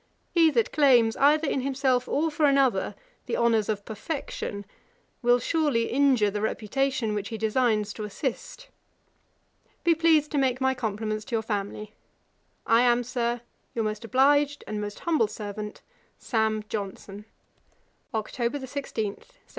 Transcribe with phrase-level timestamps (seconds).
[0.33, 2.95] He that claims, either in himself or for another,
[3.27, 4.65] the honours of perfection,
[5.21, 8.69] will surely injure the reputation which he designs to assist.
[9.83, 11.93] 'Be pleased to make my compliments to your family.
[12.65, 13.41] 'I am, Sir,
[13.75, 15.83] 'Your most obliged 'And most humble servant,
[16.17, 16.63] 'Sam.
[16.67, 17.25] Johnson.'
[18.11, 18.25] 'Oct.
[18.25, 19.39] 16, 1765.